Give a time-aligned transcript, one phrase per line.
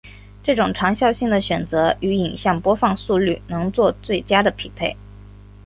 [0.43, 4.97] 这种长效性的选择与影像播放速率能做最佳的匹配。